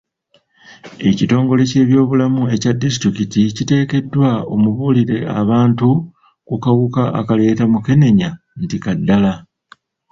Ekitongole 1.09 1.63
ky'ebyobulamu 1.69 2.41
ekya 2.53 2.71
disitulikiti 2.81 3.41
kiteekeddwa 3.57 4.29
omubuulire 4.53 5.17
abantu 5.39 5.89
ku 6.47 6.55
kawuka 6.63 7.03
akaleeta 7.19 7.63
mukenenya 7.73 8.29
nti 8.63 8.77
ka 8.83 8.91
ddala. 8.99 9.33